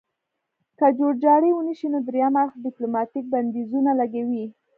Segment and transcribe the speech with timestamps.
[0.77, 4.45] که جوړجاړی ونشي نو دریم اړخ ډیپلوماتیک بندیزونه لګوي